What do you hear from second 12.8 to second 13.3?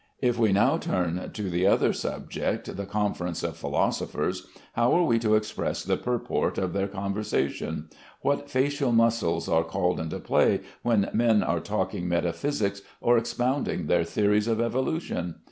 or